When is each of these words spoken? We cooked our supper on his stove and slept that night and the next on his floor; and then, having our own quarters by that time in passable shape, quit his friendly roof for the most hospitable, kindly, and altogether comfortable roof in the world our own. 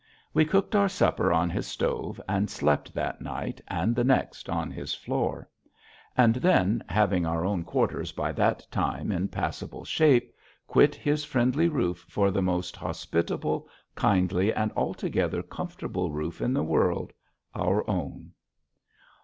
We 0.33 0.45
cooked 0.45 0.75
our 0.75 0.89
supper 0.89 1.31
on 1.31 1.51
his 1.51 1.67
stove 1.67 2.19
and 2.27 2.49
slept 2.49 2.95
that 2.95 3.21
night 3.21 3.61
and 3.67 3.95
the 3.95 4.03
next 4.03 4.49
on 4.49 4.71
his 4.71 4.95
floor; 4.95 5.47
and 6.17 6.37
then, 6.37 6.83
having 6.89 7.23
our 7.27 7.45
own 7.45 7.63
quarters 7.63 8.11
by 8.11 8.31
that 8.31 8.65
time 8.71 9.11
in 9.11 9.27
passable 9.27 9.85
shape, 9.85 10.33
quit 10.65 10.95
his 10.95 11.23
friendly 11.23 11.67
roof 11.67 12.03
for 12.09 12.31
the 12.31 12.41
most 12.41 12.75
hospitable, 12.75 13.69
kindly, 13.93 14.51
and 14.51 14.71
altogether 14.75 15.43
comfortable 15.43 16.09
roof 16.11 16.41
in 16.41 16.51
the 16.55 16.63
world 16.63 17.13
our 17.53 17.87
own. 17.87 18.31